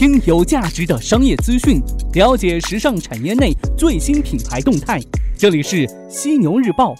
[0.00, 1.78] 听有价值的商业资讯，
[2.14, 4.98] 了解时尚产业内最新品牌动态。
[5.36, 6.94] 这里是犀牛日报，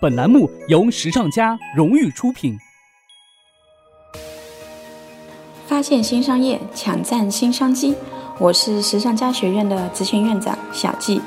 [0.00, 2.56] 本栏目由时尚家荣誉出品。
[5.66, 7.96] 发现新商业，抢占新商机。
[8.38, 11.20] 我是时尚家学院的执行院长小季。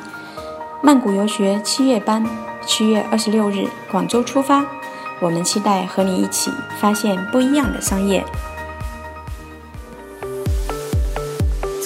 [0.82, 2.26] 曼谷游学七月班，
[2.66, 4.66] 七月二十六日广州出发。
[5.20, 6.50] 我们期待和你一起
[6.80, 8.24] 发现不一样的商业。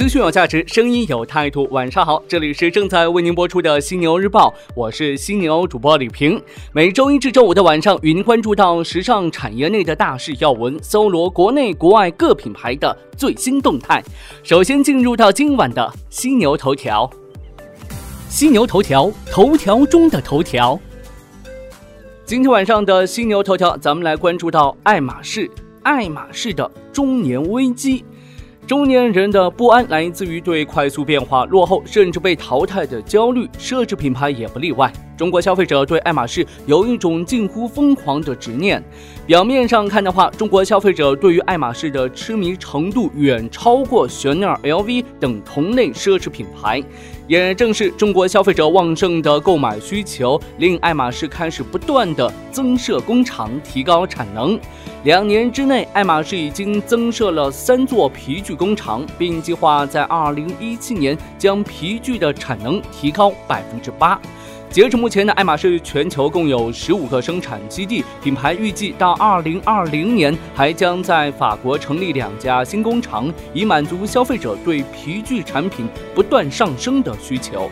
[0.04, 1.66] 资讯有价值，声音有态度。
[1.71, 6.38] 晚上好，这里是正在为您播出的犀牛日报，我是犀牛主播李平。
[6.74, 14.04] 每周一至周五的晚上，与您关注到时尚产业内的大事要闻，搜罗国内国外各品牌的最新动态。
[14.44, 17.10] 首先进入到今晚的犀牛头条。
[18.28, 20.78] 犀牛头条，头条中的头条。
[22.25, 25.50] 今天晚上的犀牛头条，咱们来关注到爱马仕，
[25.82, 28.04] 爱马仕的中年危机。
[28.66, 34.92] 中年人的不安来自于对快速变化、落后甚至被淘汰的焦虑，奢侈品牌也不例外。
[35.23, 38.83] 中国消费者对爱马仕有一种近乎疯狂的执念。
[39.25, 46.83] 表面上看的话，中国消费者对于爱马仕的痴迷程度远超过香奈儿、LV 等同类奢侈品牌。
[47.25, 54.59] 也正是中国消费者旺盛的购买需求，令爱马仕开始不断的增设工厂，提高产能。
[55.05, 64.19] 两年之内，爱马仕已经增设了三座皮具工厂，并计划在二零一七年将皮具的产能提高百分之八。
[64.73, 77.69] 截至目前呢，爱马仕全球共有十五个生产基地，品牌预计到二零二零年还将在法国成立两家新工厂，以满足消费者对皮具产品不断上升的需求。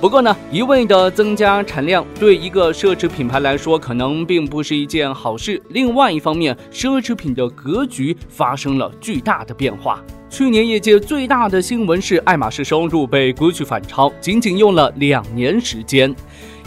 [0.00, 5.62] 不过呢，一味的增加产量对一个奢侈品牌来说可能并不是一件好事。
[5.68, 10.02] 另外一方面，奢侈品的格局发生了巨大的变化。
[10.30, 16.14] 去年业界最大的新闻是爱马仕收入被 GUCCI 反超，仅仅用了两年时间。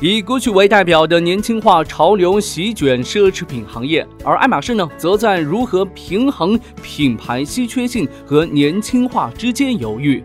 [0.01, 10.23] 以 GUCCI 为代表的年轻化潮流席卷奢侈品行业，而爱马仕呢，则在如何平衡品牌稀缺性和年轻化之间犹豫。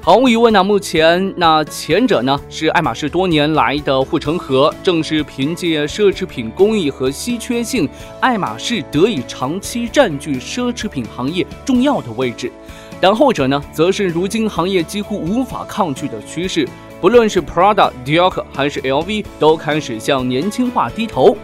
[0.00, 7.86] 毫无疑问呢，目前那前者呢是爱马仕多年来的护城河，正是凭借奢侈品工艺和稀缺性，
[8.20, 12.50] 爱马仕得以长期占据奢侈品行业重要的位置。
[13.00, 16.66] 但后者呢，则是如今行业几乎无法抗拒的趋势。
[17.00, 21.36] 不论是 Prada、Dior 还是 LV，都开始向年轻化低头。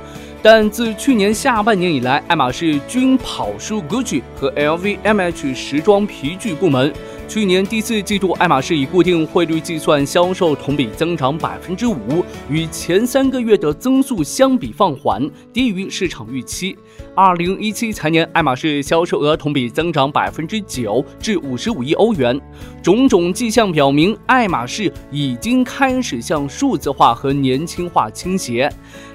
[0.45, 6.93] 但自去年下半年以来，爱马仕均跑输 Gucci 和 LVMH 时装皮具部门。
[7.27, 16.77] 去年第四季度，爱马仕以固定汇率计算销售同比增长百分之五，与前三个月的增速相比放缓，低于市场预期。
[17.17, 22.41] 二零一七财年，爱马仕销售额同比增长百分之九，至五十五亿欧元。
[22.83, 28.69] 种种迹象表明，爱马仕已经开始向数字化和年轻化倾斜，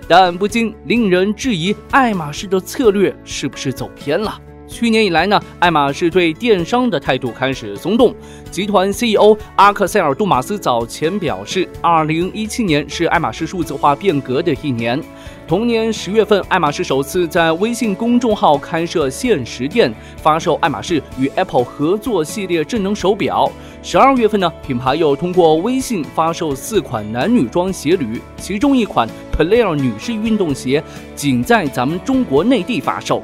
[0.08, 4.40] 但不禁令人质疑，爱马仕的策略是不是走偏了？
[4.70, 8.14] 去年以来呢，爱马仕对电商的态度开始松动。
[8.52, 15.02] 集团 CEO 阿克塞尔·杜马斯早前表示，二零一七年是爱马仕数字化变革的一年。
[15.48, 23.52] 同年十月份，爱马仕首次在微信公众号开设限时店，发售爱马仕与 Apple 合作系列智能手表。
[23.82, 30.84] 十二月份呢，品牌又通过微信发售四款男女装鞋履，其中一款 Player 女士运动鞋
[31.16, 33.24] 仅在咱们中国内地发售。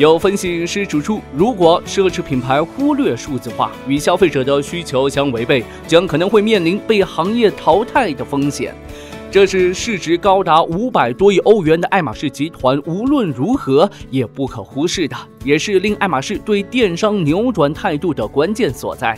[0.00, 8.74] 有分析师指出，如果奢侈品牌忽略数字化，与消费者的需求相违背，将可能会面临被行业淘汰的风险。
[9.30, 19.14] 这是市值高达五百多亿欧元的爱马仕集团，无论如何也不可忽视的，也是令爱马仕对电商扭转态度的关键所在。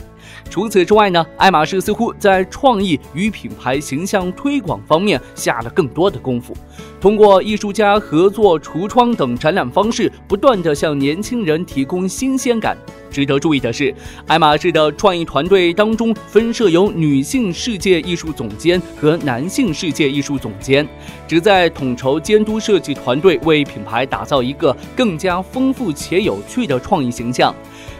[0.49, 6.55] 除此之外呢，爱马仕似乎在创意与品牌形象推广方面下了更多的功夫，
[6.99, 12.77] 通过艺术家合作、橱窗等展览方式，不断地向年轻人提供新鲜感。
[13.11, 13.93] 值得注意的是，
[14.25, 20.87] 爱马仕的创意团队当中分设有女性世界艺术总监和男性世界艺术总监，
[21.27, 27.53] 旨在统筹监督设计团队，为品牌打造一个更加丰富且有趣的创意形象。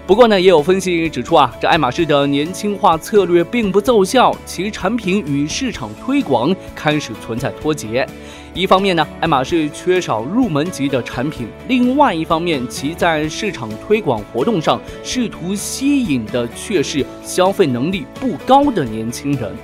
[0.05, 8.05] 不过呢，也有分析指出啊，这爱马仕的年轻化策略并不奏效，其产品与市场推广开始存在脱节。
[8.53, 19.55] 一方面呢，爱马仕缺少入门级的产品；另外一方面，其在市场推广活动上试图吸引的却是消费能力不高的年轻人。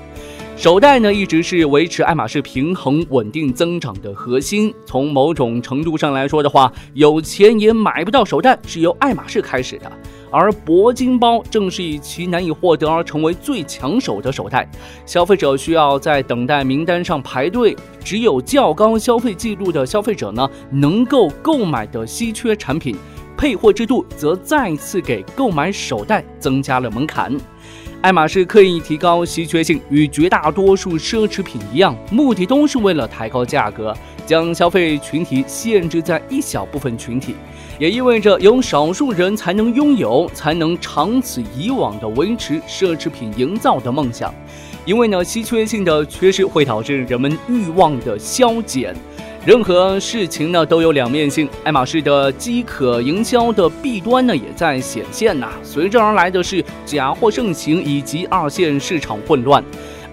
[0.55, 4.73] 手袋呢，一直是维持爱马仕平衡稳定增长的核心。
[4.85, 9.91] 从某种程度上来说的话，有钱也买不到手袋是由爱马仕开始的。
[10.31, 14.69] 而铂金包正是以其难以获得而成为最抢手的手袋。
[15.05, 22.95] 消费者需要在等待名单上排队，只有较高消费记录的消费者呢，能够购买的稀缺产品。
[23.37, 27.33] 配货制度则再次给购买手袋增加了门槛。
[28.01, 37.35] 爱马仕刻意提高稀缺性，与绝大多数奢侈品一样，目的都是为了抬高价格，将消费群体限制在一小部分群体，
[37.79, 44.33] 也意味着有少数人才能拥有，才能长此以往的维持奢侈品营造的梦想。
[44.83, 48.93] 因为呢，稀缺性的缺失会导致人们欲望的消减。
[49.45, 55.49] 任何事情呢都有两面性，爱马仕的饥渴营销的弊端呢也在显现呐。
[55.63, 59.63] 随之而来的是假货盛行以及二线市场混乱。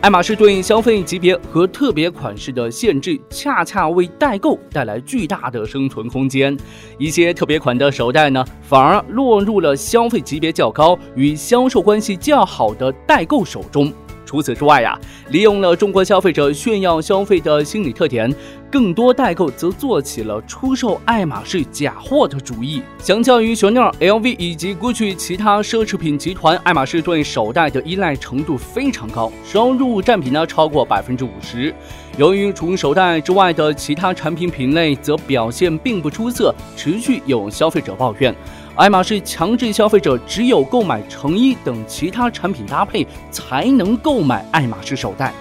[0.02, 6.56] 爱马仕对消费级别和特别款式的限制，恰恰为代购带来巨大的生存空间。
[6.96, 13.92] 一些特别款的手袋呢，反而落入了消费级别较高、与销售关系较好的代购手中。
[14.36, 14.94] 除此之外呀，
[15.30, 18.30] 利用了中国消费者炫耀消费的心理特点，
[18.70, 22.82] 更多代购则做起了出售爱马仕假货的主意。
[22.98, 31.74] 相较于 Chanel、LV 以及 Gucci 其他奢侈品集团，爱马仕对手袋的依赖程度非常高，收入占比呢超过百分之五十。
[32.18, 38.34] 由于除手袋之外的其他产品品类则表现并不出色，持续有消费者抱怨。
[38.76, 45.32] 爱马仕强制消费者只有购买成衣等其他产品搭配才能购买爱马仕手袋。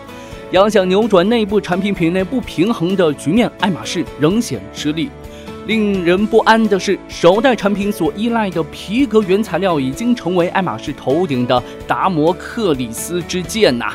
[0.51, 5.09] 要想扭转内部产品品类不平衡的局面，爱马仕仍显吃力。
[5.67, 13.91] 令人不安的是，手袋产品所依赖的皮革原材料已经成为爱马仕头顶的达摩克里斯之剑呐。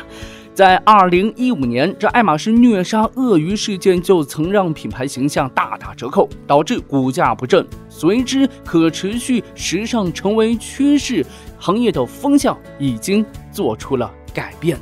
[0.53, 7.65] 在二零一五年，这爱马仕虐杀鳄鱼事件就曾让品牌形象大打折扣，导致股价不振。
[7.87, 11.25] 随之，可持续时尚成为趋势，
[11.57, 14.77] 行业的风向已经做出了改变。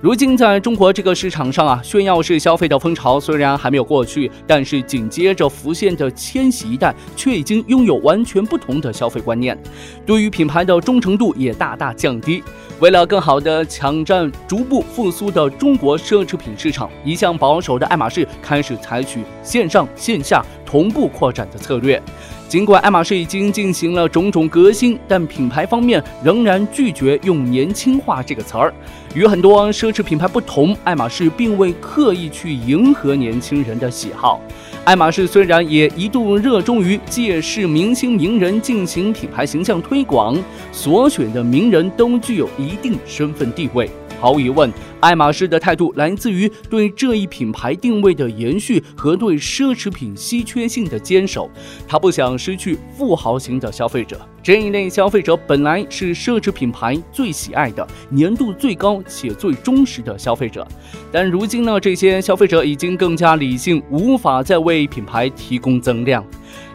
[0.00, 9.60] 如今，在中国这个市场上啊，炫耀式消费的风潮虽然还没有过去，但是紧接着浮现的千禧一代却已经拥有完全不同的消费观念，
[10.06, 12.42] 对于品牌的忠诚度也大大降低。
[12.80, 22.02] 为了更好地抢占逐步复苏的中国奢侈品市场，一向保守的爱马仕开始采取线上线下同步扩展的策略。
[22.48, 28.72] 尽管爱马仕已经进行了种种革新，但品牌方面仍然拒绝用“年轻化”这个词儿。
[29.14, 34.40] 与很多奢侈品牌不同，爱马仕并未刻意去迎合年轻人的喜好。
[34.84, 40.36] 爱马仕虽然也一度热衷于借势明星名人进行品牌形象推广，
[40.72, 43.88] 所选的名人都具有一定身份地位。
[44.18, 51.50] 毫无疑问，爱马仕的态度来自于对这一品牌定位的延续和对奢侈品稀缺性的坚守。
[51.88, 57.86] 他不想失去富豪型的消费者，这一类消费者本来是奢侈品牌最喜爱的、
[58.16, 60.66] 粘度最高且最忠实的消费者。
[61.10, 66.24] 但如今呢，这些消费者已经更加理性，无法再为品牌提供增量。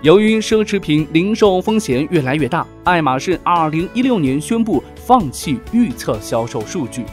[0.02, 7.04] 由于奢侈品零售风险越来越大，爱马仕2016年宣布放弃预测销售数据。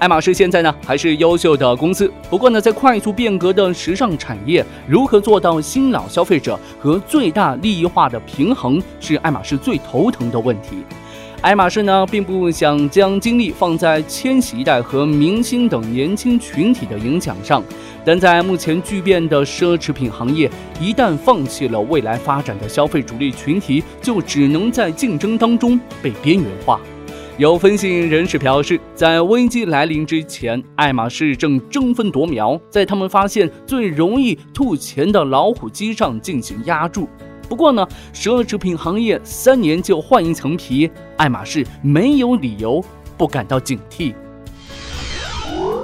[0.00, 10.78] 爱马仕现在呢还是优秀的公司，不过呢，在快速变革的时尚产业，如何做到新老消费者和最大利益化的平衡，是爱马仕最头疼的问题。
[11.42, 17.62] 爱马仕呢，并不想将精力放在千禧一代和明星等年轻群体的影响上，
[18.02, 26.80] 但在目前巨变的奢侈品行业，一旦放弃了未来发展的消费主力群体，就只能在竞争当中被边缘化。
[27.40, 37.08] 有分析人士表示，在危机来临之前，爱马仕正争分夺秒，在他们发现最容易吐钱的老虎机上进行压注。
[37.48, 42.84] 不过呢，奢侈品行业三年就换一层皮，爱马仕没有理由
[43.16, 44.12] 不感到警惕。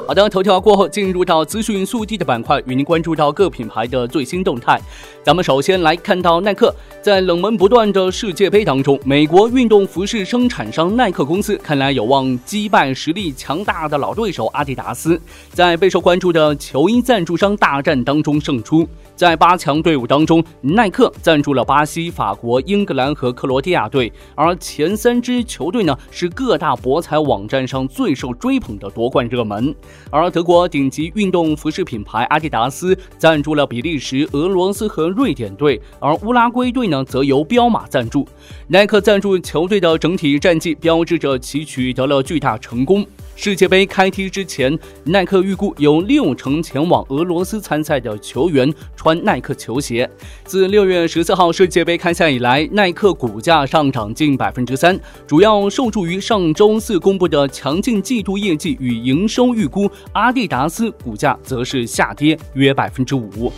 [0.07, 4.81] 好的，头条过后，进入到资讯速递的板块，与您关注到各品牌的最新动态。
[5.25, 6.73] 咱们首先来看到耐克，
[7.03, 15.21] 在冷门不断的世界杯当中，美国运动服饰生产商耐克公司看来有望击败实力强大的老对手阿迪达斯，
[15.51, 18.89] 在备受关注的球衣赞助商大战当中胜出。
[19.17, 29.75] 在八强队伍当中，耐克赞助了巴西、法国、英格兰和克罗地亚队，而前三支球队呢是各大博彩网站上最受追捧的夺冠热门。
[30.11, 38.27] 而德国顶级运动服饰品牌阿迪达斯赞助了比利时、俄罗斯和瑞典队，而乌拉圭队呢则由彪马赞助。
[38.69, 43.07] 耐克赞助球队的整体战绩标志着其取得了巨大成功。
[43.37, 50.11] 世界杯开踢之前，耐克预估有六成前往俄罗斯参赛的球员穿耐克球鞋。
[50.45, 59.89] 自六月十四号世界杯开赛以来，耐克股价上涨近百分之三，主要受助于上周四公布的强劲季度业绩与营收预估。
[60.13, 63.53] 阿迪达斯股价则是下跌约百分之五。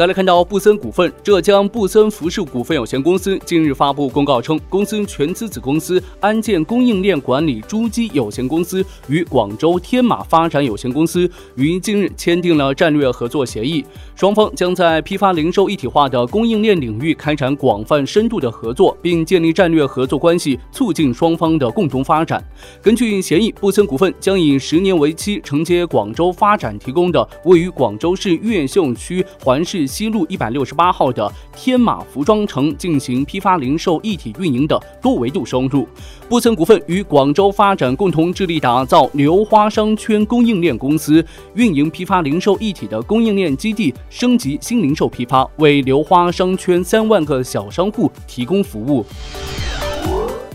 [0.00, 13.84] 再来看到布森股份，浙江布森服饰股份有限公司近日发布公告称，公司全资子公司安建供应链管理珠玑有限公司与广州天马发展有限公司于近日签订了战略合作协议，
[14.16, 22.42] 双方将在批发零售一体化的供应链领域开展广泛深度的合作，并建立战略合作关系，促进双方的共同发展。
[22.80, 29.89] 根据协议，布森股份将以十年为期，承接广州发展提供的位于广州市越秀区环市。
[29.90, 35.86] 西路一百六十八号的天马服装城进行批发零售一体运营的多维度收入。
[36.28, 41.22] 布森股份与广州发展共同致力打造流花商圈供应链公司，
[41.54, 49.04] 运营批发零售一体的供应链基地，升级新零售批发，为流花商圈三万个小商户提供服务。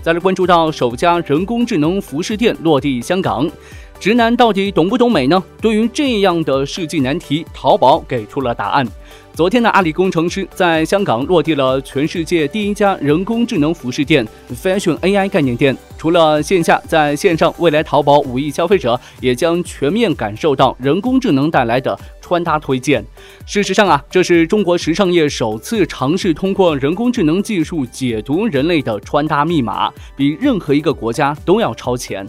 [0.02, 3.50] 再来关注到首家人工智能服饰店落地香港。
[4.00, 5.44] 直男到底懂不懂美呢？
[5.60, 8.86] 对于这样的世纪难题，淘宝给出了答案。
[9.34, 15.76] 昨天的阿里工程师在香港落地了全世界第一家人工智能服饰店 Fashion AI 概念店。
[15.98, 23.04] 除了线下，在线上，未来淘宝五亿消费者也将全面感受到人工智能带来的穿搭推荐。
[23.46, 32.26] 事实上啊，这是中国时尚业首次尝试通过人工智能技术解读人类的穿搭密码，比任何一个国家都要超前。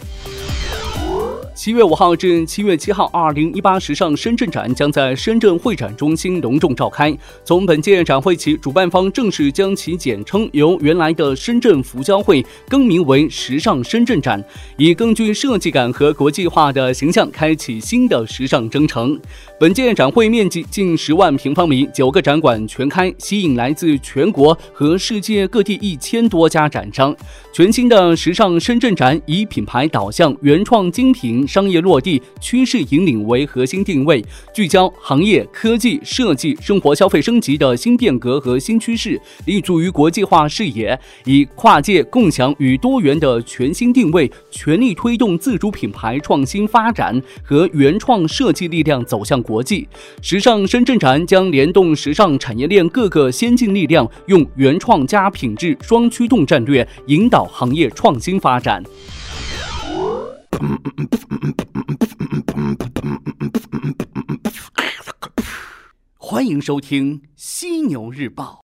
[1.56, 7.16] 七月五号至七月七号，二零一八时尚深圳展将在深圳会展中心隆重召开。
[7.44, 14.44] 从本届展会起，主办方正式将其简称由原来的深圳服交会更名为时尚深圳展，
[14.76, 19.18] 以更具设计感和国际化的形象开启新的时尚征程。
[19.58, 27.16] 本届展会面积近十万平方米，九个展馆全开，吸引来自全国和世界各地一千多家展商。
[27.50, 31.45] 全新的时尚深圳展以品牌导向、原创精品。
[31.46, 34.24] 商业落地、趋势引领为核心定位，
[34.54, 49.86] 聚焦行业、科技、设计、生活消费升级的新变革和新趋势，立足于国际化视野，以跨界、共享与多元的全新定位，全力推动自主品牌创新发展和原创设计力量走向国际。
[50.22, 58.82] 时尚深圳展将联动时尚产业链各个先进力量，用原创加品质双驱动战略，引导行业创新发展。
[66.18, 68.60] 欢迎收听《犀牛日报》。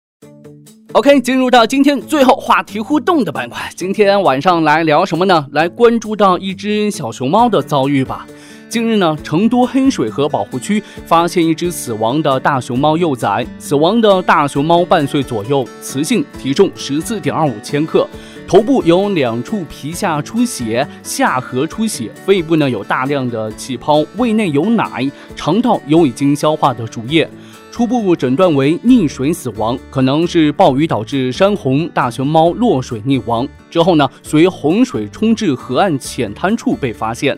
[0.92, 3.70] OK，进入到今天最后话题互动的板块。
[3.76, 5.46] 今天晚上来聊什么呢？
[5.52, 8.26] 来关注到一只小熊猫的遭遇吧。
[8.68, 13.46] 近日呢，成都黑水河保护区发现一只死亡的大熊猫幼崽。
[13.58, 18.06] 死亡的大熊猫半岁左右，雌性，体重十四点二五千克。
[18.48, 27.28] 头部有两处皮下出血，下颌出血，肺部呢有大量的气泡，胃内有奶，肠道有已经消化的乳液。
[27.70, 33.46] 初步诊断为溺水死亡，可能是暴雨导致山洪，大熊猫落水溺亡。
[33.68, 37.36] 之后呢，随洪水冲至河岸浅滩处被发现。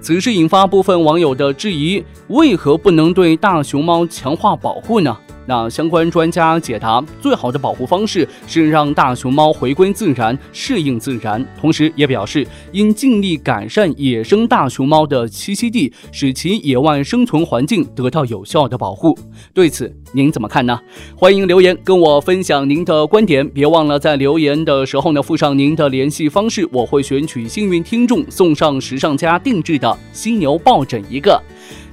[0.00, 5.14] 此事引发部分网友的质疑：为何不能对大熊猫强化保护呢？
[5.46, 11.44] 那相关专家解答，最好的保护方式是让大熊猫回归自然，适应自然。
[11.60, 19.16] 同时也表示，应尽力改善野生大熊猫的栖息地，使其野外生存环境得到有效的保护。
[19.54, 20.78] 对此，您怎么看呢？
[21.14, 31.40] 欢迎留言跟我分享您的观点，别忘了在留言的时候呢附上您的联系方式，我会选取幸运听众送上时尚家定制的犀牛抱枕一个。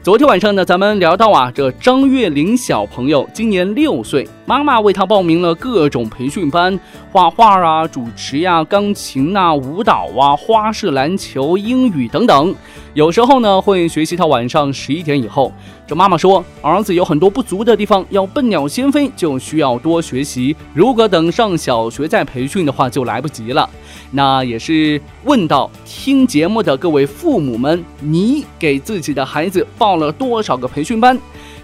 [0.03, 6.78] 昨天晚上呢，咱们聊到啊，这张月玲小朋友今年六岁，妈妈为他报名了各种培训班，
[7.12, 12.54] 画画啊、主持呀、钢琴呐、舞蹈啊、花式篮球、英语等等。
[12.94, 15.52] 有时候呢，会学习到晚上十一点以后。
[15.88, 20.56] 这妈妈说，儿子有很多不足的地方，要笨鸟先飞，就需要多学习。
[20.74, 23.70] 如果等上小学再培训的话，就来不及了。
[24.12, 31.18] 那也是问到听节目的各位父母们，你给自己的孩子报了多少个培训班？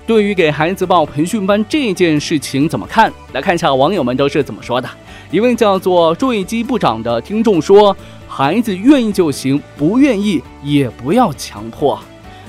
[0.10, 3.14] 对于给孩子报培训班这件事情怎么看？
[3.32, 4.90] 来看一下网友们都是怎么说的。
[5.30, 7.96] 一位叫做坠机部长的听众说。
[8.28, 12.00] 孩子愿意就行，不愿意也不要强迫。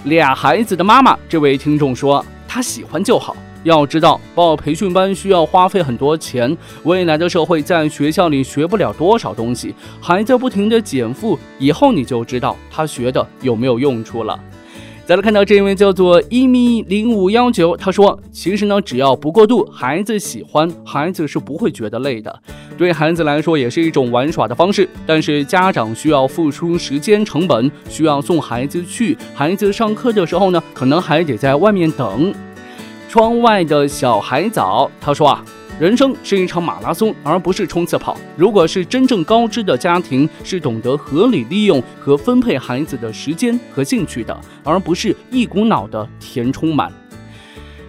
[0.04, 14.38] 俩孩子的妈妈，这位听众说，他喜欢就好，要知道，报培训班需要花费很多钱，未来的社会在学校里学不了多少东西，孩子不停的减负，以后你就知道他学的有没有用处了。
[15.10, 22.32] 再来看到这一位叫做一米零五幺九，他说：“其实呢，只要不过度，孩子喜欢，孩子是不会觉得累的。
[22.78, 24.88] 对孩子来说，也是一种玩耍的方式。
[25.04, 32.32] 但是家长需要付出时间成本，需要送孩子去，孩子上课的时候呢，可能还得在外面等。
[33.08, 35.44] 窗外的小海藻，他说啊。”
[35.80, 38.14] 人生是一场马拉松，而不是冲刺跑。
[38.36, 46.92] 如果是真正高知的家庭，是懂得合理利用和分配孩子的时间和兴趣的，而不是一股脑的填充满。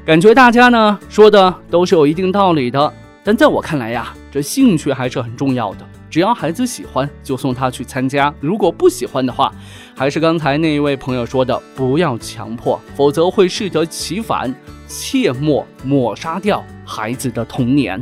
[0.05, 2.93] 感觉大家呢说的都是有一定道理的，
[3.25, 5.85] 但在我看来呀，这兴趣还是很重要的。
[6.11, 9.51] 只要孩子喜欢，就送他去参加；如果不喜欢的话，
[9.95, 14.53] 还是刚才那一位朋友说的，不要强迫，否则会适得其反。
[14.93, 18.01] 切莫抹杀掉孩子的童年。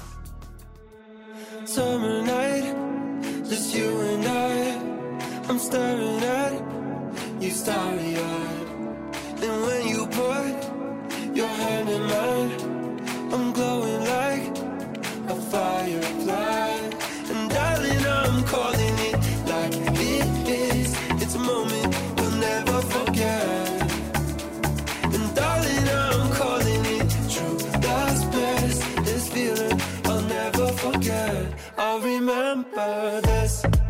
[33.21, 33.80] this.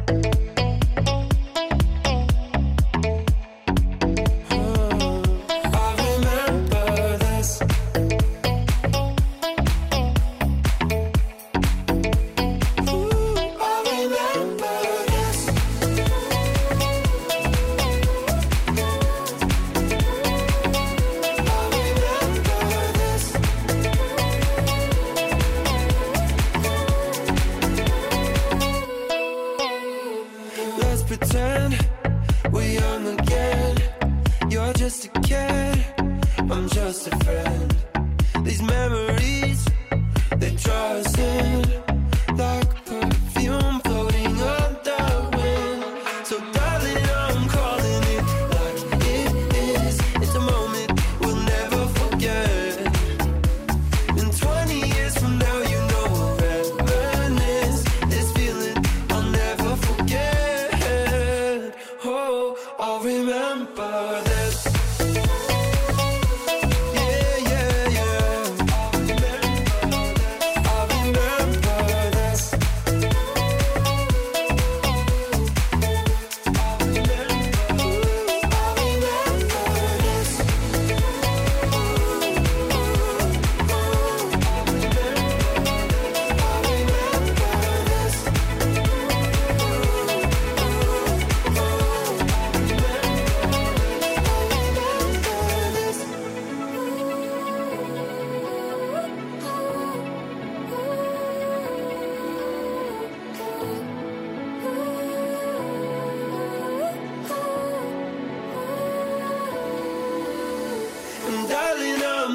[36.73, 37.70] just a friend.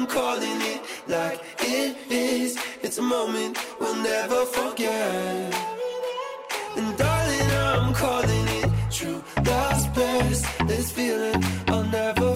[0.07, 2.57] Calling it like it is.
[2.81, 5.53] It's a moment we'll never forget.
[6.75, 9.23] And darling, I'm calling it true.
[9.45, 10.67] Love's best.
[10.67, 12.26] This feeling I'll never.